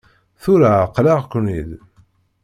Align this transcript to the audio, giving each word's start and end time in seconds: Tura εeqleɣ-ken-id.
Tura 0.41 0.71
εeqleɣ-ken-id. 0.83 1.69